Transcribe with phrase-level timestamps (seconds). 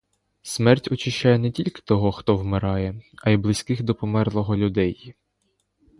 [0.41, 5.15] Смерть очищає не тільки того, хто вмирає, але й близьких до померлого людей.